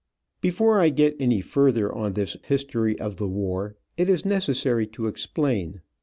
[0.15, 4.87] {*}* [Before I get any further on this history of the war, it is necessary
[4.87, 5.81] to explain.